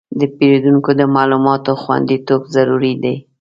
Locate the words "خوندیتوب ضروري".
1.81-2.93